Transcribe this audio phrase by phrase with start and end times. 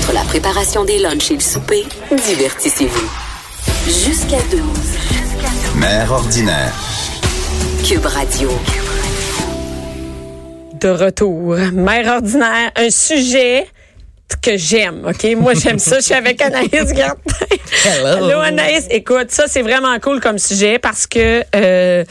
[0.00, 3.10] Entre la préparation des lunchs et le souper, divertissez-vous.
[3.84, 4.62] Jusqu'à 12.
[5.76, 6.72] Mère ordinaire.
[7.86, 8.48] Cube Radio.
[10.80, 11.54] De retour.
[11.74, 13.66] Mère ordinaire, un sujet
[14.40, 15.36] que j'aime, OK?
[15.36, 15.96] Moi, j'aime ça.
[15.96, 17.16] Je suis avec Anaïs Gertin.
[17.84, 18.40] Hello.
[18.40, 18.86] Anaïs.
[18.90, 21.44] Écoute, ça, c'est vraiment cool comme sujet parce que...
[21.54, 22.04] Euh,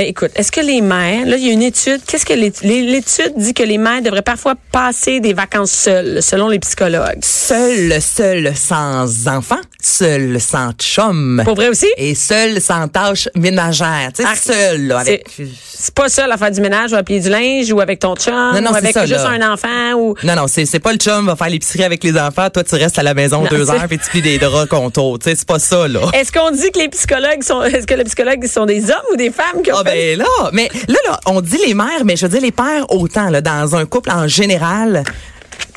[0.00, 3.34] ben écoute, est-ce que les mères, là, il y a une étude, qu'est-ce que l'étude,
[3.36, 7.18] dit que les mères devraient parfois passer des vacances seules, selon les psychologues?
[7.22, 11.42] Seul, seul sans enfant, seul sans chum.
[11.44, 11.86] Pour vrai aussi?
[11.98, 14.10] Et seul sans tâches ménagères.
[14.16, 15.26] Tu sais, Ah, seul, là, avec...
[15.82, 18.14] C'est pas ça, la faire du ménage ou à plier du linge ou avec ton
[18.16, 19.30] chum Non, non, ou avec ça, juste là.
[19.30, 20.14] un enfant ou...
[20.22, 22.48] Non, non, c'est, pas le chum va faire l'épicerie avec les enfants.
[22.48, 25.18] Toi, tu restes à la maison Non, deux heures puis tu plies des draps contours.
[25.18, 26.00] Tu sais, c'est pas ça, là.
[26.14, 29.16] Est-ce qu'on dit que les psychologues sont, est-ce que les psychologues sont des hommes ou
[29.16, 32.16] des femmes qui ont Ah ben là, mais là, là, on dit les mères, mais
[32.16, 35.04] je dire les pères autant, là, dans un couple en général.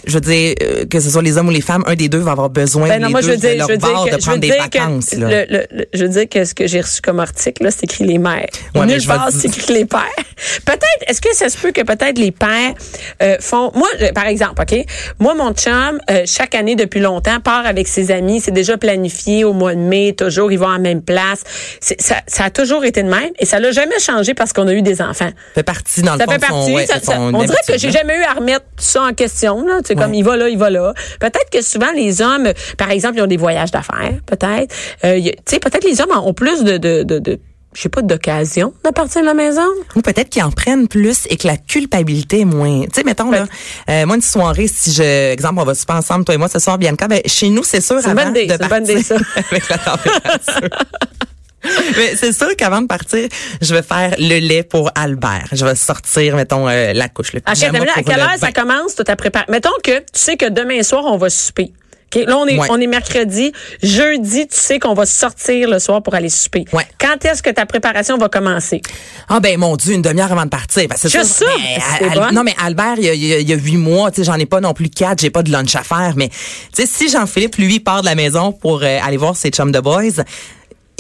[0.06, 2.20] Je veux dire, euh, que ce soit les hommes ou les femmes, un des deux
[2.20, 4.06] va avoir besoin Ben non, les moi, je veux dire, leur je veux dire bord
[4.10, 5.14] que, de prendre des que vacances.
[5.14, 5.30] là.
[5.30, 7.84] le, le- le- je veux dire que ce que j'ai reçu comme article, là, c'est
[7.86, 8.46] écrit les mères.
[8.76, 10.02] Ouais, Nulle part, c'est écrit les pères.
[10.66, 12.74] Peut-être, est-ce que ça se peut que peut-être les pères
[13.22, 13.72] euh, font...
[13.76, 14.86] Moi, euh, par exemple, OK?
[15.20, 18.42] Moi, mon chum, chaque année depuis longtemps, part avec ses amis.
[18.42, 21.44] C'est déjà planifié au mois de mai, toujours, ils vont à la même place.
[21.80, 24.74] Ça, ça a toujours été de même et ça l'a jamais changé parce qu'on a
[24.74, 25.30] eu des enfants.
[25.56, 26.74] fait partie dans le Ça fond fait de son- partie.
[26.74, 27.94] ouais, ça- ça- son on dirait que j'ai là.
[28.00, 29.66] jamais eu à remettre ça en question.
[29.66, 29.80] Là.
[29.86, 30.94] Tu comme il va là, il va là.
[31.20, 34.20] Peut-être que souvent les hommes, par exemple, ils ont des voyages d'affaires.
[34.26, 34.74] Peut-être.
[35.04, 37.40] Euh, tu sais, peut-être les hommes ont plus de, de, de, de
[37.76, 39.66] je sais pas, d'occasion de partir de la maison.
[39.96, 42.82] Ou peut-être qu'ils en prennent plus et que la culpabilité est moins.
[42.84, 43.46] Tu sais, mettons, là,
[43.90, 46.60] euh, moi, une soirée, si je, exemple, on va super ensemble, toi et moi, ce
[46.60, 48.96] soir, Bianca, ben, chez nous, c'est sûr, avant bonne idée, de c'est une bonne partir
[48.96, 49.16] idée, ça.
[49.52, 50.70] avec la température.
[51.98, 53.28] Mais c'est sûr qu'avant de partir,
[53.62, 55.48] je vais faire le lait pour Albert.
[55.52, 58.96] Je vais sortir, mettons, euh, la couche, le pyjama à quelle le heure ça commence,
[58.96, 59.52] toute ta préparation?
[59.52, 61.72] Mettons que tu sais que demain soir, on va souper.
[62.16, 62.26] OK?
[62.28, 62.68] Là, on est, Ouais.
[62.70, 63.52] on est mercredi.
[63.82, 66.66] Jeudi, tu sais qu'on va sortir le soir pour aller souper.
[66.72, 66.86] Ouais.
[67.00, 68.82] Quand est-ce que ta préparation va commencer?
[69.30, 70.88] Ah ben mon Dieu, une demi-heure avant de partir.
[70.88, 73.56] Ben, c'est Mais, non mais Albert, il y a, il y a- il y a
[73.56, 75.82] huit mois, tu sais, j'en ai pas non plus quatre, j'ai pas de lunch à
[75.84, 76.14] faire.
[76.16, 76.36] Mais tu
[76.74, 79.80] sais, si Jean-Philippe lui part de la maison pour euh, aller voir ses chums de
[79.80, 80.24] boys.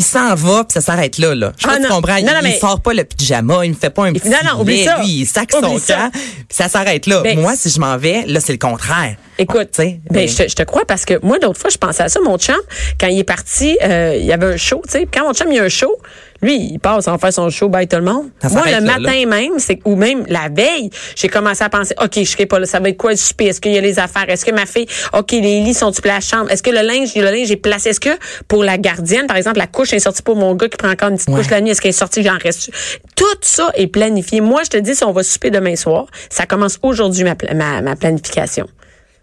[0.03, 1.53] Il s'en va puis ça s'arrête là là.
[1.57, 1.87] Je Ah, non.
[1.89, 2.13] comprends.
[2.13, 4.29] Non, il, non, mais- il sort pas le pyjama, il me fait pas un petit
[4.29, 4.97] non, non, oublie ça.
[4.99, 5.95] lui, il sac son ça.
[5.95, 6.11] camp,
[6.49, 7.21] ça s'arrête là.
[7.21, 9.15] Ben, Moi, si je m'en vais, là c'est le contraire.
[9.39, 11.69] Écoute, Tu sais, ben, mais- je, te, je te crois parce que moi, l'autre fois,
[11.71, 12.19] je pensais à ça.
[12.21, 12.55] Mon chum,
[12.99, 15.07] quand il est parti, euh, il y avait un show, tu sais.
[15.11, 15.95] Quand mon chum, il y a un show,
[16.43, 18.27] lui, il passe en faire son show, bye tout le monde.
[18.41, 21.95] Ça Moi, le là, matin même, c'est ou même la veille, j'ai commencé à penser,
[22.01, 23.45] OK, je serai pas là, ça va être quoi le souper?
[23.45, 24.29] Est-ce qu'il y a les affaires?
[24.29, 26.51] Est-ce que ma fille, OK, les lits placés à la chambre?
[26.51, 27.89] Est-ce que le linge, le linge est placé?
[27.89, 28.09] Est-ce que
[28.47, 31.09] pour la gardienne, par exemple, la couche est sortie pour mon gars qui prend encore
[31.09, 31.41] une petite Ouais.
[31.41, 32.69] couche la nuit, est-ce qu'elle est sortie, j'en reste?
[33.15, 34.41] Tout ça est planifié.
[34.41, 37.53] Moi, je te dis, si on va souper demain soir, ça commence aujourd'hui, ma, pla-
[37.53, 38.67] ma, ma planification.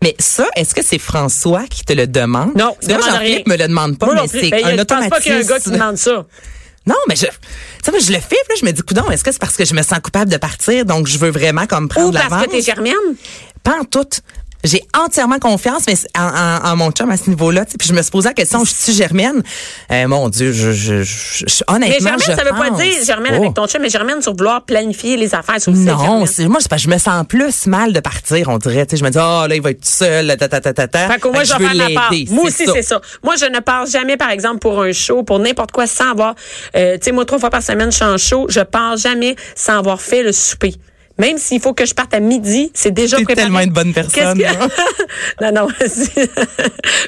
[0.02, 2.54] Mais ça, est-ce que c'est François qui te le demande?
[2.56, 4.70] Non, Parce que moi, demande Jean-Philippe me le demande pas, Moi mais c'est Ben, un
[4.78, 5.72] je pense pas qu'il y a un gars qui automatisme.
[5.72, 6.26] demande ça.
[6.86, 7.32] Non, mais je, tu
[7.84, 9.64] sais, moi, je le fais, là, je me dis, coudon, est-ce que c'est parce que
[9.64, 12.50] je me sens coupable de partir, donc je veux vraiment comme prendre Ou parce que
[12.50, 12.96] t'es germienne.
[13.62, 14.08] Pas en tout.
[14.62, 17.64] J'ai entièrement confiance mais en, en, en mon chum à ce niveau-là.
[17.78, 19.42] Puis je me suis posé la question, je suis germaine.
[19.90, 22.78] Euh, mon Dieu, je, je, je, je- Mais honnêtement, germaine, je ça veut pas pense
[22.80, 25.60] dire germaine avec ton chum, mais germaine sur vouloir planifier les affaires.
[25.60, 26.26] sur Non, germaine.
[26.26, 28.84] c'est moi, que je me sens plus mal de partir, on dirait.
[28.86, 30.72] Tu sais, je me dis, oh là, il va être tout seul, ta, ta, ta,
[30.74, 31.08] ta, ta.
[31.08, 31.74] Fait que moi, Fait je vais faire
[32.10, 33.00] l'aider, Moi aussi, c'est ça.
[33.24, 36.34] Moi, je ne pars jamais, par exemple, pour un show, pour n'importe quoi, sans avoir,
[36.76, 39.36] euh, tu sais, moi, trois fois par semaine, je suis en show, je pars jamais
[39.56, 40.74] sans avoir fait le souper.
[41.20, 43.36] Même s'il faut que je parte à midi, c'est déjà préparé.
[43.36, 46.26] tellement une bonne personne, que- non, non, je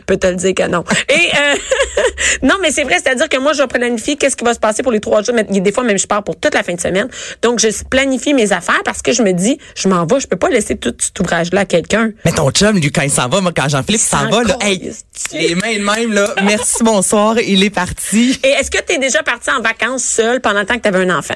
[0.06, 0.84] peux te le dire que non.
[1.08, 1.54] Et euh,
[2.42, 4.82] non, mais c'est vrai, c'est-à-dire que moi, je vais planifier qu'est-ce qui va se passer
[4.82, 5.34] pour les trois jours.
[5.34, 7.08] Mais des fois, même, je pars pour toute la fin de semaine.
[7.40, 10.36] Donc, je planifie mes affaires parce que je me dis, je m'en vais, je peux
[10.36, 12.10] pas laisser tout cet ouvrage-là à quelqu'un.
[12.26, 14.58] Mais ton chum, lui, quand il s'en va, moi, quand Jean-Philippe s'en s'en va, là,
[14.60, 14.92] hey,
[15.32, 18.38] les mains de même, là, merci, bonsoir, il est parti.
[18.44, 20.88] Et est-ce que tu es déjà parti en vacances seul pendant le temps que tu
[20.88, 21.34] avais un enfant?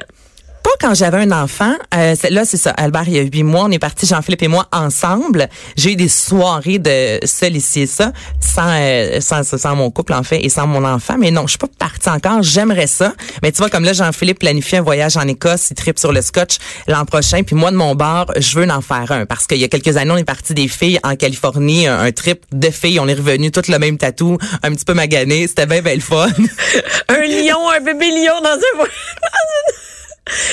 [0.79, 1.73] Quand j'avais un enfant.
[1.95, 2.71] Euh, là, c'est ça.
[2.71, 5.49] Albert, il y a huit mois, on est partis, Jean-Philippe et moi, ensemble.
[5.75, 10.13] J'ai eu des soirées de seul ici et ça, sans, euh, sans, sans mon couple,
[10.13, 11.15] en fait, et sans mon enfant.
[11.17, 12.43] Mais non, je suis pas partie encore.
[12.43, 13.13] J'aimerais ça.
[13.43, 16.21] Mais tu vois, comme là, Jean-Philippe planifie un voyage en Écosse, il tripe sur le
[16.21, 17.43] scotch l'an prochain.
[17.43, 19.25] Puis moi, de mon bar, je veux en faire un.
[19.25, 22.11] Parce qu'il y a quelques années, on est parti des filles en Californie, un, un
[22.11, 22.99] trip de filles.
[22.99, 25.47] On est revenu toutes le même tatou, un petit peu magané.
[25.47, 26.27] C'était bien, bien le fun.
[27.09, 28.87] un lion, un bébé lion dans un...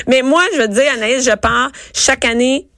[0.07, 2.69] Mais moi, je veux dire, Anaïs, je pars chaque année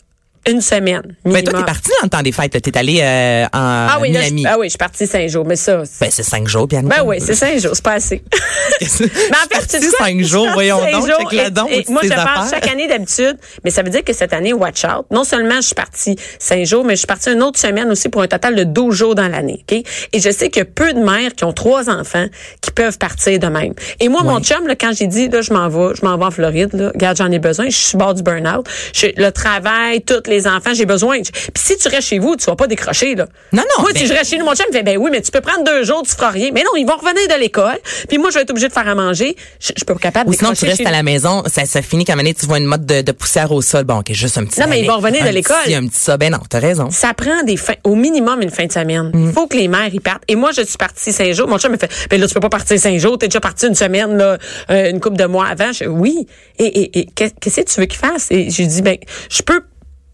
[0.49, 1.03] une semaine.
[1.25, 1.45] Minimum.
[1.45, 2.61] toi, t'es parti dans le temps des fêtes.
[2.63, 4.47] T'es allé euh, en ah oui, là, je, Miami.
[4.49, 5.85] ah oui, je suis partie cinq jours, mais ça.
[5.85, 8.23] c'est- Ben, c'est cinq jours, bien Ben oui, c'est cinq jours, c'est pas assez.
[8.81, 9.99] Mais en fait, quoi?
[10.07, 11.33] cinq jours, voyons Cinq donc, jours.
[11.33, 14.13] Et- donc, et c'est moi, je pars chaque année d'habitude, mais ça veut dire que
[14.13, 15.07] cette année, watch out.
[15.11, 18.09] Non seulement je suis partie cinq jours, mais je suis partie une autre semaine aussi
[18.09, 19.65] pour un total de 12 jours dans l'année.
[19.71, 19.83] ok?
[20.13, 22.27] Et je sais qu'il y a peu de mères qui ont trois enfants
[22.61, 23.73] qui peuvent partir de même.
[24.01, 26.25] Et moi, mon chum, là, quand j'ai dit, là, je m'en vais, je m'en vais
[26.25, 28.67] en Floride, là, regarde, j'en ai besoin, je suis bord du burn-out.
[28.93, 31.21] Je- Le travail, tous les enfants, j'ai besoin.
[31.23, 33.27] Puis si tu restes chez vous, tu vas pas décrocher, là.
[33.53, 35.21] Non, non, Moi, si je reste chez nous, mon chum me fait, ben oui, mais
[35.23, 36.51] tu peux prendre deux jours, tu feras rien.
[36.53, 37.79] Mais non, ils vont revenir de l'école.
[38.09, 39.37] Puis moi, je vais être obligée de faire à manger.
[39.61, 41.83] Je, je peux pas capable Ou de sinon, tu restes à la maison, ça, ça
[41.83, 43.85] finit moment donné, tu vois une mode de, de poussière au sol.
[43.85, 45.57] Bon, OK, juste un petit Non, mais ils vont revenir de l'école.
[45.73, 46.17] Un petit ça.
[46.17, 46.91] Ben non, t'as raison.
[46.91, 49.11] Ça prend des fins, au minimum une fin de semaine.
[49.13, 49.27] Mm.
[49.29, 50.23] Il faut que les mères y partent.
[50.29, 51.47] Et moi, je suis partie cinq jours.
[51.49, 53.19] Mon chum me fait, ben là, tu peux pas partir cinq jours.
[53.19, 54.39] T'es déjà parti une semaine, là,
[54.71, 55.73] euh, une couple de mois avant.
[55.73, 56.27] Je, oui.
[56.59, 58.29] Et, et, et qu'est- qu'est-ce que tu veux qu'il fasse?
[58.31, 58.97] Et j'ai dit, ben,
[59.31, 59.63] je peux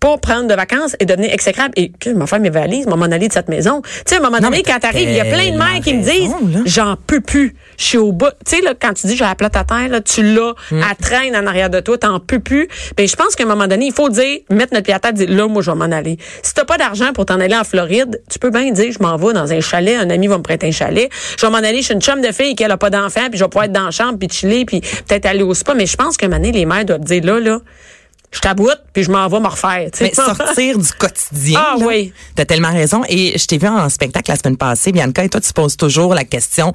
[0.03, 1.73] pas prendre de vacances et devenir exécrable.
[1.77, 3.83] Et que je vais faire mes valises, m'en aller de cette maison.
[3.83, 5.95] Tu sais, à un moment donné, quand t'arrives, il y a plein de mères qui
[5.95, 6.35] me disent,
[6.67, 7.55] j'en peux plus.
[7.79, 8.27] Je suis au bout.
[8.45, 10.81] Tu sais, là, quand tu dis, j'ai la plate à terre, là, tu l'as, Mm.
[10.91, 12.67] elle traîne en arrière de toi, t'en peux plus.
[12.97, 15.13] Ben, je pense qu'à un moment donné, il faut dire, mettre notre pied à terre,
[15.13, 16.19] dire, là, moi, je vais m'en aller.
[16.43, 19.17] Si t'as pas d'argent pour t'en aller en Floride, tu peux bien dire, je m'en
[19.17, 21.09] vais dans un chalet, un ami va me prêter un chalet.
[21.39, 23.39] Je vais m'en aller chez une chum de fille qui elle a pas d'enfant, puis
[23.39, 25.75] je vais pouvoir être dans la chambre, puis chiller, puis peut-être aller au spa.
[25.75, 27.59] Mais je pense qu'à un moment donné, les mères doivent dire, là, là,
[28.33, 29.91] je t'aboute, puis je m'en vais me refaire.
[29.93, 30.05] tu sais.
[30.05, 31.61] Mais sortir du quotidien.
[31.63, 32.13] Ah là, oui.
[32.35, 33.03] T'as tellement raison.
[33.09, 36.15] Et je t'ai vu en spectacle la semaine passée, Bianca, et toi, tu poses toujours
[36.15, 36.73] la question.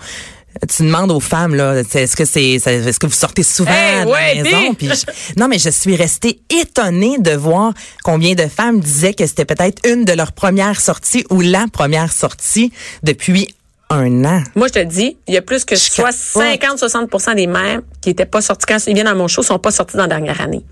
[0.76, 4.10] Tu demandes aux femmes là, est-ce que c'est, est-ce que vous sortez souvent Hey, de
[4.10, 4.70] ouais, la maison?
[4.72, 4.76] dis!
[4.76, 7.74] Puis je- non, mais je suis restée étonnée de voir
[8.04, 12.12] combien de femmes disaient que c'était peut-être une de leurs premières sorties ou la première
[12.12, 12.72] sortie
[13.04, 13.54] depuis
[13.92, 14.42] un an.
[14.56, 16.80] Moi, je te dis, il y a plus que Je soit capote.
[16.82, 19.72] 50-60% des mères qui étaient pas sorties quand ils viennent à mon show sont pas
[19.72, 20.64] sorties dans la dernière année.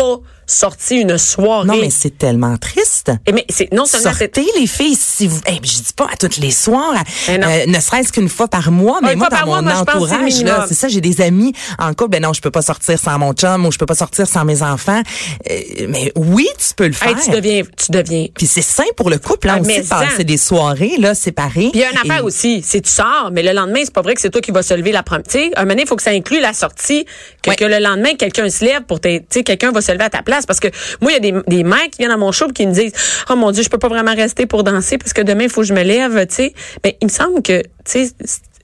[0.00, 0.20] Pas
[0.50, 1.66] sorties une soirée.
[1.66, 3.10] Non, mais c'est tellement triste.
[3.26, 5.40] Et mais c'est non seulement Sortez les filles si vous.
[5.46, 6.92] Eh, je dis pas à tous les soirs,
[7.28, 9.78] Eh euh, ne serait-ce qu'une fois par mois, Ah, mais une moi dans mon moi,
[9.80, 12.98] entourage là, c'est ça, j'ai des amis en couple, ben non, je peux pas sortir
[12.98, 15.02] sans mon chum ou je peux pas sortir sans mes enfants.
[15.50, 17.08] Euh, mais oui, tu peux le faire.
[17.08, 20.24] Hey, tu deviens tu deviens Puis c'est sain pour le couple là Ah, aussi passer
[20.24, 21.70] des soirées là séparées.
[21.70, 23.92] Puis il y a une affaire Et- aussi, c'est tu sors, mais le lendemain, c'est
[23.92, 25.24] pas vrai que c'est toi qui vas se lever la première.
[25.24, 27.04] Tu sais, un moment il faut que ça inclue la sortie,
[27.42, 27.56] que, Ouais.
[27.56, 30.10] que le lendemain, quelqu'un se lève pour tes, tu sais, quelqu'un va se lever à
[30.10, 30.39] ta place.
[30.46, 30.68] Parce que
[31.00, 32.92] moi, il y a des, des mères qui viennent à mon show qui me disent,
[33.30, 35.62] oh mon Dieu, je peux pas vraiment rester pour danser parce que demain, il faut
[35.62, 36.54] que je me lève, tu sais.
[36.84, 38.10] Mais il me semble que, tu sais,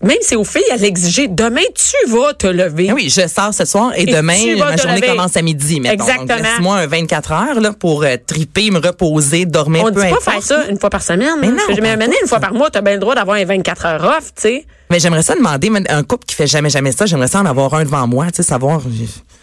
[0.02, 2.88] même si aux filles, à l'exiger, demain, tu vas te lever.
[2.90, 5.06] Ah oui, je sors ce soir et, Et demain, ma journée lever.
[5.06, 5.80] commence à midi.
[5.80, 6.04] mettons.
[6.04, 6.48] Donc, Exactement.
[6.48, 10.06] Laisse-moi un 24 heures là, pour euh, triper, me reposer, dormir, On peu dit pas
[10.08, 10.22] importe.
[10.24, 11.36] faire ça une fois par semaine.
[11.40, 11.56] Mais hein.
[11.68, 13.86] non, donné, pas une fois par mois, tu as bien le droit d'avoir un 24
[13.86, 14.66] heures off, tu sais.
[14.90, 17.72] Mais j'aimerais ça demander, un couple qui fait jamais, jamais ça, j'aimerais ça en avoir
[17.74, 18.80] un devant moi, tu sais, savoir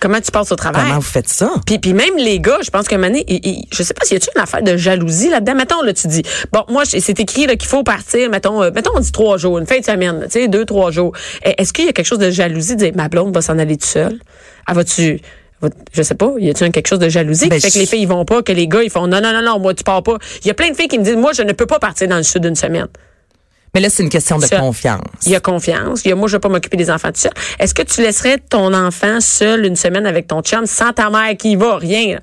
[0.03, 0.83] Comment tu passes au travail.
[0.83, 1.49] comment vous faites ça?
[1.65, 4.17] Puis, puis même les gars, je pense moment donné, il- il- je sais pas s'il
[4.17, 5.55] y a une affaire de jalousie là-dedans?
[5.55, 8.99] Mettons, là, tu dis, bon, moi, c'est écrit qu'il faut partir, mettons, euh, mettons, on
[8.99, 11.13] dit trois jours, une fin de semaine, tu sais, deux, trois jours.
[11.45, 13.57] Eh, Est-ce qu'il y a quelque chose de jalousie de dire, ma blonde va s'en
[13.57, 14.19] aller tout seul?
[14.67, 15.21] Elle va-tu...
[15.61, 17.85] va- Je sais pas, y a-tu quelque chose de jalousie Ben, qui fait que les
[17.85, 19.85] filles ils vont pas, que les gars ils font non non non non moi tu
[19.85, 20.17] pars pas.
[20.43, 22.09] Il y a plein de filles qui me disent moi je ne peux pas partir
[22.09, 22.87] dans le sud d'une semaine.
[23.73, 24.59] Mais là, c'est une question de Ça.
[24.59, 25.01] confiance.
[25.25, 26.05] Il y a confiance.
[26.05, 27.31] Il y a moi je vais pas m'occuper des enfants tout seul.
[27.59, 31.35] Est-ce que tu laisserais ton enfant seul une semaine avec ton chum sans ta mère
[31.37, 31.77] qui y va?
[31.77, 32.15] Rien?
[32.15, 32.19] là?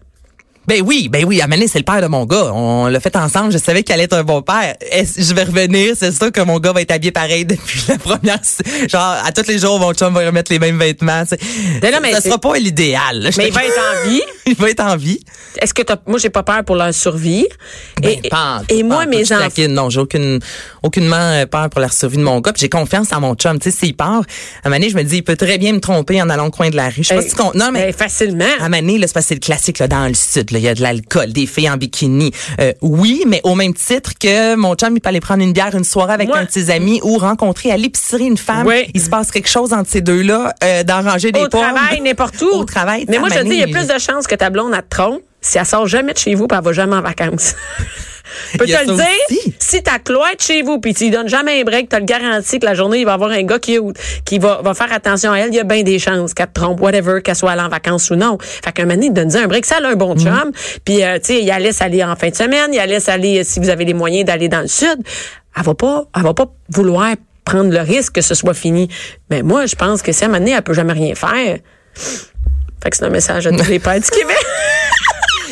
[0.71, 2.53] Ben oui, ben oui, Amané, c'est le père de mon gars.
[2.55, 3.51] On l'a fait ensemble.
[3.51, 4.77] Je savais qu'il allait être un bon père.
[4.93, 8.39] Je vais revenir, c'est sûr que mon gars va être habillé pareil depuis la première.
[8.89, 11.25] Genre, à tous les jours, mon chum va remettre les mêmes vêtements.
[11.83, 13.31] Ben non, mais ça sera pas l'idéal.
[13.37, 14.23] Mais il va être en vie.
[14.47, 15.19] il va être en vie.
[15.61, 17.49] Est-ce que t'as, moi j'ai pas peur pour leur survie?
[18.01, 19.49] Ben, et, pas pas moi mes enfants.
[19.69, 20.39] Non, j'ai aucune,
[20.85, 22.53] aucunement euh, peur pour la survie de mon gars.
[22.53, 23.59] Puis j'ai confiance en mon chum.
[23.59, 24.09] Tu sais, s'il part,
[24.63, 26.47] à un moment donné, je me dis, il peut très bien me tromper en allant
[26.47, 26.99] au coin de la rue.
[26.99, 28.45] Je sais pas si tu con- Non, mais Ben, facilement.
[28.61, 30.53] À là, c'est que c'est le classique là, dans le sud.
[30.53, 30.60] là.
[30.61, 32.31] Il y a de l'alcool, des filles en bikini.
[32.61, 35.75] Euh, oui, mais au même titre que mon chum, il peut aller prendre une bière
[35.75, 38.67] une soirée avec Moi- un de ses amis ou rencontrer à l'épicerie une femme.
[38.67, 38.91] Oui.
[38.93, 41.63] Il se passe quelque chose entre ces deux-là, euh, d'arranger des au pommes.
[41.63, 42.49] travail, n'importe où.
[42.49, 43.07] Au travail.
[43.09, 44.83] Mais moi, je te dis, il y a plus de chances que ta blonde, elle
[44.83, 47.55] te trompe si elle sort jamais de chez vous puis elle va jamais en vacances.
[48.59, 49.55] Peux Il y a te le dire, aussi.
[49.71, 52.59] Si ta cloître chez vous puis tu lui donnes jamais un break, t'as le garanti
[52.59, 53.79] que la journée, il va y avoir un gars qui,
[54.25, 55.49] qui va, va faire attention à elle.
[55.51, 58.11] Il y a bien des chances qu'elle te trompe, whatever, qu'elle soit allée en vacances
[58.11, 58.37] ou non.
[58.41, 59.65] Fait qu'un moment donné, donne un break.
[59.67, 60.21] Ça, elle a un bon Mm.
[60.21, 60.53] chum.
[60.85, 62.71] Puis, euh, tu sais, il la laisse aller en fin de semaine.
[62.73, 64.97] Il la laisse aller, euh, si vous avez les moyens d'aller dans le sud.
[65.57, 68.89] Elle va pas, elle va pas vouloir prendre le risque que ce soit fini.
[69.31, 71.59] Mais moi, je pense que si à un moment donné, elle peut jamais rien faire.
[72.83, 74.37] Fait que c'est un message à tous les pères du Québec.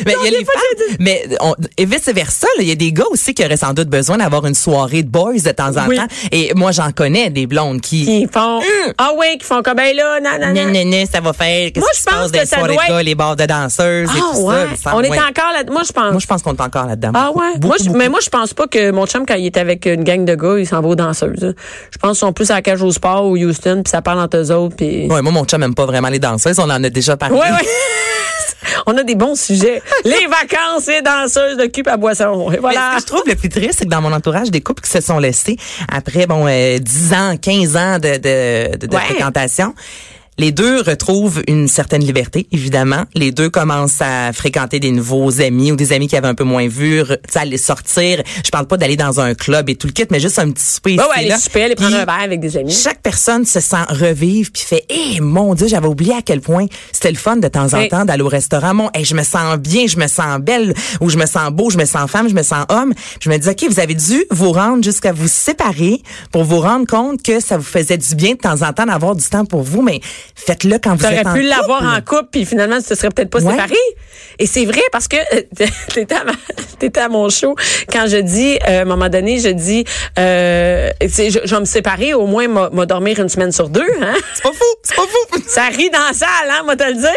[0.05, 2.91] Mais il y a les femmes, mais on- et vice versa, il y a des
[2.91, 5.87] gars aussi qui auraient sans doute besoin d'avoir une soirée de boys de temps en
[5.87, 5.97] Oui.
[5.97, 6.07] temps.
[6.31, 8.59] Et moi, j'en connais des blondes qui, Qui font,
[8.97, 10.71] ah oui, qui font comme, ben là, non, non, non.
[10.71, 11.69] né, ça va faire.
[11.75, 14.39] Moi, je pense que ça doit gars, être- les bars de danseuses et Ah tout
[14.41, 14.55] ouais?
[14.81, 14.95] ça.
[14.95, 15.63] On est encore là.
[15.71, 16.11] Moi, je pense.
[16.11, 17.11] Moi, je pense qu'on est encore là-dedans.
[17.13, 17.53] Ah ouais?
[17.55, 17.97] Beaucoup, moi, je- beaucoup.
[17.97, 20.35] mais moi, je pense pas que mon chum, quand il est avec une gang de
[20.35, 21.53] gars, il s'en va aux danseuses.
[21.91, 24.19] Je pense qu'ils sont plus à la cage au sport ou Houston, puis ça parle
[24.19, 24.75] entre eux autres.
[24.75, 25.07] Puis...
[25.07, 26.59] Ouais, moi, mon chum aime pas vraiment les danseuses.
[26.59, 27.35] On en a déjà parlé.
[27.35, 27.47] Ouais, ouais.
[28.91, 29.81] On a des bons sujets.
[30.03, 32.47] Les vacances et danseuses de cube à boisson.
[32.49, 32.91] Et Mais voilà.
[32.93, 34.89] ce que je trouve le plus triste, c'est que dans mon entourage, des couples qui
[34.89, 35.57] se sont laissés
[35.91, 39.01] après, bon, euh, 10 ans, 15 ans de, de, de, de Ouais.
[39.03, 39.75] fréquentation,
[40.39, 43.03] les deux retrouvent une certaine liberté, évidemment.
[43.13, 46.45] Les deux commencent à fréquenter des nouveaux amis ou des amis qui avaient un peu
[46.45, 48.23] moins vu, sais, aller sortir.
[48.43, 50.63] Je parle pas d'aller dans un club et tout le kit, mais juste un petit
[50.63, 52.71] souper ici, ouais, aller souper, aller prendre un verre avec des amis.
[52.71, 56.67] chaque personne se sent revivre puis fait eh mon dieu j'avais oublié à quel point
[56.91, 59.57] c'était le fun de temps en temps d'aller au restaurant mon hey, je me sens
[59.57, 62.33] bien je me sens belle ou je me sens beau je me sens femme je
[62.33, 66.01] me sens homme je me dis ok vous avez dû vous rendre jusqu'à vous séparer
[66.31, 69.15] pour vous rendre compte que ça vous faisait du bien de temps en temps d'avoir
[69.15, 69.99] du temps pour vous mais
[70.35, 71.91] faites-le quand vous T'aurais êtes en pu l'avoir couple.
[71.95, 73.51] en couple, puis finalement, tu te serais peut-être pas Ouais.
[73.51, 73.75] séparé.
[74.39, 75.17] Et c'est vrai parce que
[75.93, 76.31] t'étais à, ma-
[76.79, 77.55] t'étais à mon show
[77.91, 79.83] quand je dis, euh, à un moment donné, je dis,
[80.17, 83.51] euh, tu sais, je, je vais me séparer, au moins, m'a m'a dormir une semaine
[83.51, 83.85] sur deux.
[84.01, 84.13] Hein?
[84.33, 86.93] c'est pas fou c'est pas fou Ça rit dans la salle, hein, moi te le
[86.93, 87.09] dire.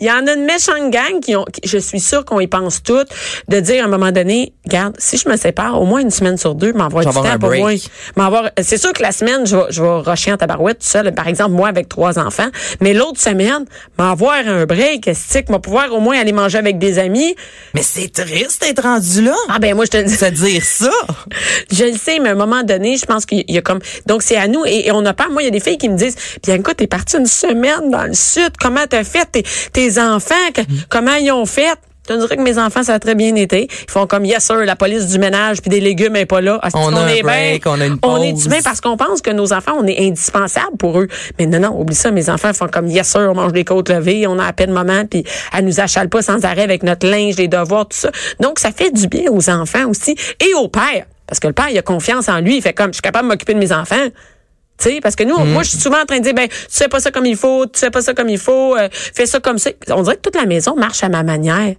[0.00, 2.46] Il y en a une méchante gang qui ont, qui- je suis sûre qu'on y
[2.46, 3.08] pense toutes,
[3.48, 6.36] de dire à un moment donné, regarde, si je me sépare, au moins une semaine
[6.36, 8.42] sur deux, m'envoie du temps pour moi.
[8.62, 11.28] C'est sûr que la semaine, je vais, je vais rusher en tabarouette tout seul, par
[11.28, 12.48] exemple, moi avec trois enfants.
[12.80, 13.64] Mais l'autre semaine,
[13.98, 17.34] m'avoir un break, que m'a pouvoir au moins aller manger avec des amis?
[17.74, 20.14] mais c'est triste d'être rendu là Ah ben moi, je te dis.
[20.16, 20.90] se dire ça
[21.72, 24.22] Je le sais, mais à un moment donné, je pense qu'il y a comme donc
[24.22, 25.28] c'est à nous et, et on a pas.
[25.28, 27.90] Moi, il y a des filles qui me disent, bien écoute, t'es partie une semaine
[27.90, 28.50] dans le sud.
[28.60, 30.34] Comment t'as fait tes, tes enfants?
[30.54, 31.72] Que- Comment ils ont fait?
[32.08, 33.68] Je te dirais que mes enfants, ça a très bien été.
[33.70, 36.58] Ils font comme, yes sir, la police du ménage puis des légumes est pas là.
[36.62, 37.72] Ah, On un est break, bien.
[37.72, 40.76] on a une On est bien parce qu'on pense que nos enfants, on est indispensable
[40.78, 41.06] pour eux.
[41.38, 42.10] Mais non, non, oublie ça.
[42.10, 44.72] Mes enfants font comme, yes sir, on mange des côtes levées, on a à peine
[44.72, 45.24] moment puis
[45.56, 48.10] elle nous achale pas sans arrêt avec notre linge, les devoirs, tout ça.
[48.40, 51.06] Donc, ça fait du bien aux enfants aussi et au père.
[51.28, 52.56] Parce que le père, il a confiance en lui.
[52.56, 54.08] Il fait comme, je suis capable de m'occuper de mes enfants.
[54.78, 56.56] Tu sais, parce que nous, moi, je suis souvent en train de dire, ben, tu
[56.68, 59.26] fais pas ça comme il faut, tu fais pas ça comme il faut, euh, fais
[59.26, 59.70] ça comme ça.
[59.90, 61.74] On dirait que toute la maison marche à ma manière.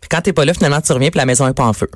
[0.00, 1.88] Puis quand t'es pas là finalement tu reviens puis la maison est pas en feu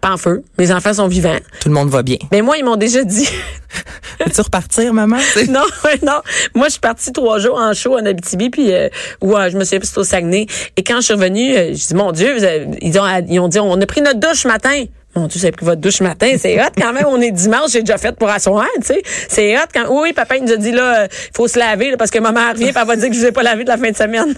[0.00, 0.42] Pas en feu.
[0.58, 1.36] Mes enfants sont vivants.
[1.60, 3.28] tout le monde va bien Mais moi, ils m'ont déjà dit,
[4.20, 5.16] Veux-tu repartir maman?
[5.48, 6.20] Non, ouais, non.
[6.54, 8.88] Moi, je suis partie trois jours en show en Abitibi, puis euh,
[9.22, 10.46] où euh, je me suis c'était au Saguenay.
[10.76, 13.40] Et quand je suis revenue, euh, je dis, mon Dieu, vous avez- ils, ont, ils
[13.40, 14.84] ont dit, on a pris notre douche ce matin.
[15.16, 16.30] Mon Dieu, avez pris votre douche ce matin.
[16.38, 17.04] C'est hot quand même.
[17.06, 19.02] On est dimanche, j'ai déjà fait pour asseoir, tu sais.
[19.28, 19.86] C'est hot quand.
[19.90, 22.50] Oui, papa, il nous a dit, là, il faut se laver, là, parce que maman
[22.50, 23.96] revient, puis elle va dire que je vous ai pas lavé de la fin de
[23.96, 24.34] semaine.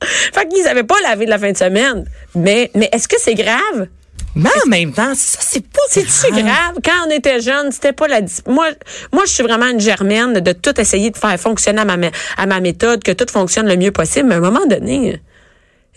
[0.32, 2.04] fait qu'ils avaient pas lavé de la fin de semaine.
[2.34, 3.88] Mais, mais est-ce que c'est grave?
[4.36, 6.76] Mais en même temps, ça, c'est pas C'est-tu grave?
[6.84, 8.20] Quand on était jeune, c'était pas la...
[8.46, 8.68] Moi,
[9.12, 11.96] moi, je suis vraiment une germaine de tout essayer de faire fonctionner à ma,
[12.36, 14.28] à ma méthode, que tout fonctionne le mieux possible.
[14.28, 15.20] Mais à un moment donné...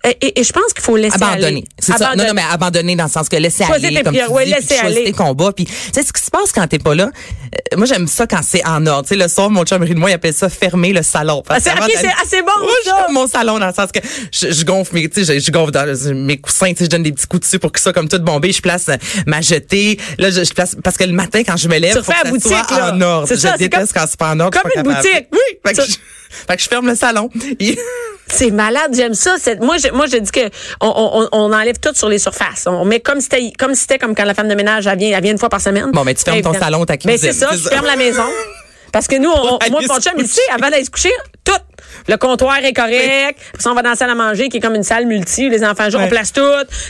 [0.05, 1.45] Et, et- et je pense qu'il faut laisser Abandonner.
[1.45, 1.65] aller.
[1.79, 1.97] C'est ça.
[1.99, 2.27] Non, Abandonner.
[2.27, 3.87] non, mais abandonner dans le sens que laisser aller.
[3.95, 4.25] tes comme tu.
[4.27, 5.03] Ouais, dis, laisser aller.
[5.05, 5.53] tes combats.
[5.53, 7.05] Puis, tu sais, ce qui se passe quand t'es pas là,
[7.73, 9.03] euh, moi, j'aime ça quand c'est en ordre.
[9.07, 11.41] Tu sais, le soir, mon chum de moi, il appelle ça fermer le salon.
[11.47, 13.07] Parce Ah, c'est- c'est- ah, bon, Moi, je ça.
[13.11, 13.99] mon salon dans le sens que
[14.31, 16.85] je, je gonfle mes, tu sais, je, je gonfle dans le- mes coussins, tu sais,
[16.85, 18.51] je donne des petits coups dessus pour que ça comme tout bombé.
[18.51, 19.97] Je place euh, ma jetée.
[20.17, 22.17] Là, je, je place, parce que le matin, quand je me lève, Tu faut que
[22.19, 22.93] soit boutique, là.
[22.93, 23.27] en ordre.
[23.29, 24.59] C'est je ça, c'est déteste comme- quand c'est pas en ordre.
[24.61, 25.27] comme une boutique.
[25.31, 25.39] Oui.
[25.65, 27.29] Fait que je ferme le salon.
[28.33, 29.35] C'est malade, j'aime ça.
[29.61, 30.47] Moi, je, moi, je dis que
[30.81, 32.65] on, on, on enlève tout sur les surfaces.
[32.65, 35.15] On met comme si c'était comme c'était comme quand la femme de ménage elle vient,
[35.15, 35.91] elle vient une fois par semaine.
[35.93, 37.69] Bon, mais tu fermes ton salon, ta Ben, cuisine, c'est ça, c'est ça.
[37.69, 38.23] ferme la maison.
[38.91, 41.11] Parce que nous, on, moi, mon chum, il sait, avant d'aller se coucher,
[41.43, 41.51] tout.
[42.07, 43.39] Le comptoir est correct.
[43.57, 45.47] Puis on va dans la salle à manger, qui est comme une salle multi.
[45.47, 46.41] où Les enfants jouent, on place tout,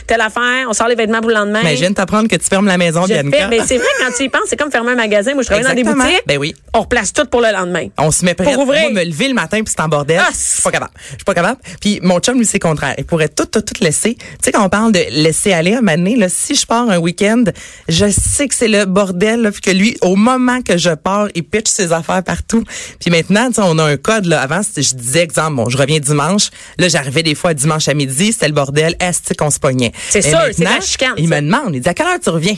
[0.06, 1.60] telle affaire, on sort les vêtements pour le lendemain.
[1.60, 3.48] Imagine t'apprendre que tu fermes la maison, Je fais, Bianca.
[3.48, 5.34] ben, c'est vrai, quand tu y penses, c'est comme fermer un magasin.
[5.34, 6.22] Moi, je travaille dans des boutiques.
[6.26, 6.54] Ben oui.
[6.72, 7.86] On replace tout pour le lendemain.
[7.98, 8.52] On se met prêt.
[8.52, 8.90] Pour ouvrir.
[8.90, 10.20] Moi, me lever le matin puis c'est en bordel.
[10.20, 10.92] Ah, je suis pas capable.
[11.04, 11.60] Je suis pas capable.
[11.80, 12.94] Puis mon chum, lui, c'est contraire.
[12.98, 14.14] Il pourrait tout, tout, tout laisser.
[14.14, 16.88] Tu sais, quand on parle de laisser aller, un moment donné, là, si je pars
[16.88, 17.44] un week-end,
[17.88, 21.28] je sais que c'est le bordel, là, puis que lui, au moment que je pars,
[21.34, 22.64] il pitch ses affaires partout.
[23.00, 24.40] Puis maintenant, on a un code, là.
[24.40, 24.60] Avant,
[24.94, 26.50] je disais, exemple, bon, je reviens dimanche.
[26.78, 28.96] Là, j'arrivais des fois dimanche à midi, c'était le bordel.
[29.00, 29.92] Est-ce qu'on se pognait?
[30.08, 31.34] C'est sûr, c'est maintenant, la chicane, Il ça.
[31.36, 32.56] me demande, il dit, à quelle heure tu reviens?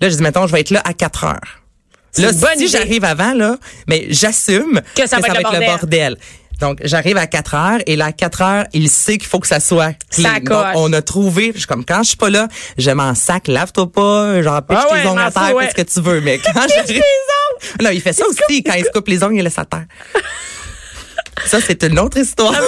[0.00, 1.60] Là, je dis, mettons, je vais être là à 4 heures.
[2.16, 5.66] Là, si j'arrive avant, là, mais j'assume Que ça va être le bordel.
[5.68, 6.16] bordel.
[6.60, 9.46] Donc, j'arrive à 4 heures et là, à 4 heures, il sait qu'il faut que
[9.46, 10.24] ça soit clean.
[10.34, 12.48] Ça Donc, on a trouvé, je suis comme, quand je suis pas là,
[12.78, 15.74] je m'en sac, lave-toi pas, genre, pitch Ah ouais, tes ongles à terre, fais ce
[15.74, 17.02] que tu veux, mais quand j'arrive...
[17.82, 19.84] Non, il fait ça aussi, quand il se coupe les ongles, il laisse à terre.
[21.46, 22.54] Ça, c'est une autre histoire.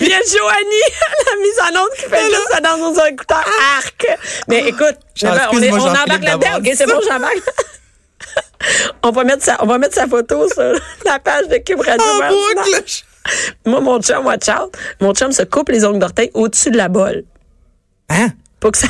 [0.00, 0.88] Il y a Joanie,
[1.26, 3.44] la mise en onde qui fait juste ça dans nos écouteurs.
[3.76, 4.06] Arc!
[4.48, 6.58] Mais écoute, Ah, on, est, on embarque là-dedans.
[6.58, 6.86] OK, c'est ça.
[6.86, 7.42] bon, j'embarque.
[9.02, 10.72] on, va mettre sa, on va mettre sa photo sur
[11.04, 12.04] la page de Cube Radio.
[13.66, 14.74] Moi, mon chum, watch out.
[15.00, 17.24] Mon chum se coupe les ongles d'orteil au-dessus de la bolle.
[18.08, 18.28] Hein?
[18.60, 18.88] Pour que ça...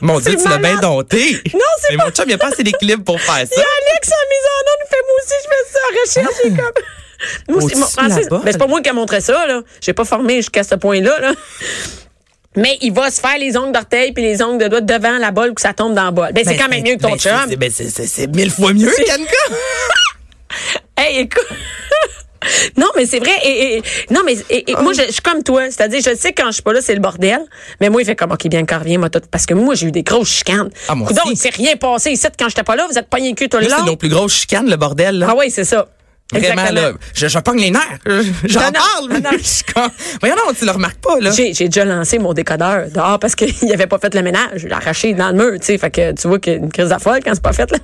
[0.00, 1.40] Mon Dieu, tu l'as bien dompté.
[1.54, 3.46] Non, c'est Mais pas- mon chum, il a pas assez d'équilibre pour faire Il y
[3.48, 3.60] ça.
[3.60, 6.56] a Alex en mise en onde, fait moi aussi, je fais ça recherche.
[6.56, 6.82] comme...
[7.48, 9.62] Moi Francis, ben, c'est pas moi qui ai montré ça, là.
[9.80, 11.32] J'ai pas formé jusqu'à ce point-là, là.
[12.56, 15.30] Mais il va se faire les ongles d'orteil puis les ongles de doigts devant la
[15.30, 16.32] bolle que ça tombe dans la bolle.
[16.32, 17.32] Ben, c'est Ben, quand même mieux que ton ben, chum.
[17.48, 19.56] c'est- Ben, c'est- c'est c'est mille fois mieux, Kanka.
[20.96, 21.46] Hey, écoute.
[22.76, 23.32] Non, mais c'est vrai.
[23.44, 25.64] Et, et- non, mais et- et moi, je, je suis comme toi.
[25.64, 27.40] C'est-à-dire, je sais que quand je suis pas là, c'est le bordel.
[27.80, 29.20] Mais moi, il fait comme, OK, bien, quand revient, moi, tout.
[29.28, 30.70] Parce que moi, j'ai eu des grosses chicanes.
[30.88, 31.32] Ah, moi Coudonc, aussi.
[31.32, 32.86] il s'est rien passé ici quand j'étais pas là.
[32.90, 35.18] Vous êtes pas rien cul tout le Là, c'est nos plus grosses chicanes, le bordel,
[35.18, 35.26] là.
[35.30, 35.88] Ah oui, c'est ça.
[36.30, 36.80] Vraiment, Exactement.
[36.88, 36.92] là.
[37.14, 37.98] Je, je pogne les nerfs.
[38.44, 39.08] J'en Non, parle.
[39.10, 39.30] non, non.
[39.38, 39.88] Je suis comme,
[40.20, 41.30] Voyons, non, tu le remarques pas, là.
[41.30, 44.50] J'ai, j'ai déjà lancé mon décodeur dehors parce qu'il avait pas fait le ménage.
[44.56, 45.78] Je l'ai arraché dans le mur, tu sais.
[45.78, 47.70] Fait que tu vois qu'il y a une crise à folle quand c'est pas fait,
[47.70, 47.78] là.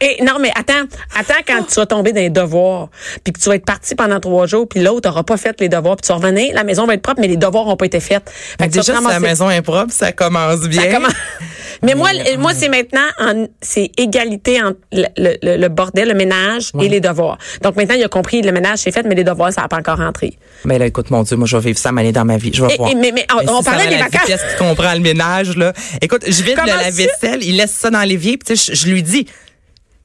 [0.00, 0.84] Et non, mais attends,
[1.16, 2.88] attends quand tu vas tomber dans les devoirs,
[3.22, 5.68] puis que tu vas être parti pendant trois jours, puis l'autre aura pas fait les
[5.68, 7.86] devoirs, puis tu vas revenir, la maison va être propre, mais les devoirs ont pas
[7.86, 8.22] été faits.
[8.60, 10.82] Fait Déjà, si la maison est propre, ça commence bien.
[10.82, 11.12] ça commence-
[11.82, 16.70] Mais moi, moi c'est maintenant, en- c'est égalité entre le, le- le- bordel, le ménage
[16.80, 17.36] et les devoirs.
[17.62, 19.78] Donc maintenant, il a compris, le ménage c'est fait, mais les devoirs, ça n'a pas
[19.78, 20.38] encore rentré.
[20.64, 22.52] Mais là, écoute, mon Dieu, moi, je vais vivre ça m'aller dans ma vie.
[22.54, 22.90] Je vais Et- voir.
[22.90, 24.24] et- mais- mais on- on si parlait des la vacances.
[24.26, 25.72] qui comprend le ménage, là?
[26.00, 26.76] Écoute, je vide le ça?
[26.76, 29.26] lave-vaisselle, il laisse ça dans l'évier, puis tu sais, je, je lui dis,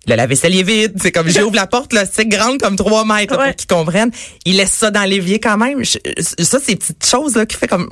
[0.10, 0.94] le lave-vaisselle est vide.
[1.02, 3.48] C'est comme, j'ouvre la porte, là, c'est grande comme trois mètres, là, Ouais.
[3.48, 4.12] pour qu'ils comprennent.
[4.46, 5.84] Il laisse ça dans l'évier quand même.
[5.84, 6.00] Je-
[6.44, 7.90] ça, c'est petites choses, là, qui fait comme,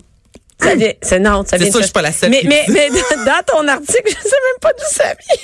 [0.59, 1.65] Ça vient, c'est non, ça C'est vient.
[1.67, 4.15] sûr, de- je suis pas la seule Mais, mais, mais dans ton article, je sais
[4.23, 5.41] même pas d'où ça vient.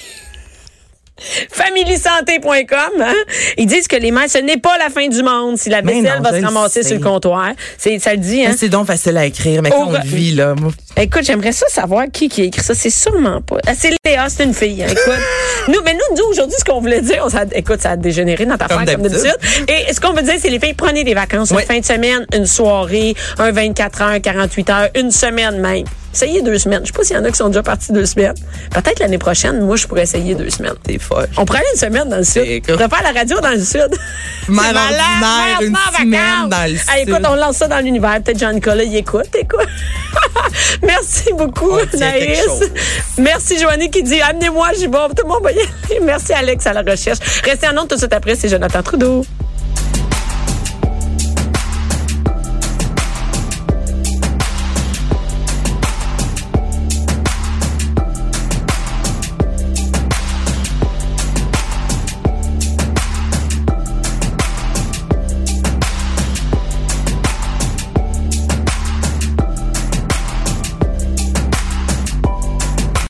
[1.51, 3.13] Familisanté.com, hein?
[3.57, 6.21] Ils disent que les mères, ce n'est pas la fin du monde si la vaisselle
[6.21, 7.51] non, va se ramasser sur le comptoir.
[7.77, 8.51] C'est, ça le dit, hein?
[8.53, 10.55] Ah, c'est donc facile à écrire, mais Au- on vit, là,
[10.97, 12.73] Écoute, j'aimerais ça savoir qui qui a écrit ça.
[12.75, 13.57] C'est sûrement pas.
[13.67, 14.83] Ah, c'est Léa, c'est une fille.
[14.83, 15.13] hein, écoute,
[15.67, 18.45] nous, mais nous, nous aujourd'hui, ce qu'on voulait dire, on s'est- écoute, ça a dégénéré
[18.45, 19.35] notre Comme affaire comme d'habitude.
[19.67, 21.61] Et ce qu'on veut dire, c'est les filles, prenez des vacances, Oui.
[21.61, 25.85] une fin de semaine, une soirée, un 24 heures, 48 heures, une semaine même.
[26.13, 26.81] Essayez deux semaines.
[26.83, 28.35] Je sais pas s'il y en a qui sont déjà partis deux semaines.
[28.71, 30.73] Peut-être l'année prochaine, moi, je pourrais essayer deux semaines.
[30.83, 31.27] t'es folle.
[31.37, 32.43] On pourrait aller une semaine dans le sud.
[32.69, 33.89] On pourrait faire la radio dans le sud.
[34.47, 37.27] Mère malade, une semaine dans le Hey, écoute, sud.
[37.29, 38.21] on lance ça dans l'univers.
[38.23, 39.67] Peut-être Jean-Nicolas, il écoute, écoute.
[40.83, 42.45] Merci beaucoup, Naïs.
[43.17, 44.91] Merci, Joanie, qui dit Amenez-moi, j'y vais.
[45.15, 45.99] Tout le monde va y aller.
[46.03, 47.19] Merci, Alex, à la recherche.
[47.43, 49.25] Restez en onde tout de suite après, c'est Jonathan Trudeau.